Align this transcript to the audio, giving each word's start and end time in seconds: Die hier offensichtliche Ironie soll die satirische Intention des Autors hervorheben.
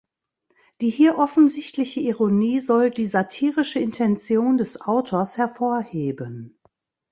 Die 0.81 0.89
hier 0.89 1.19
offensichtliche 1.19 1.99
Ironie 1.99 2.59
soll 2.59 2.89
die 2.89 3.05
satirische 3.05 3.77
Intention 3.77 4.57
des 4.57 4.81
Autors 4.81 5.37
hervorheben. 5.37 6.57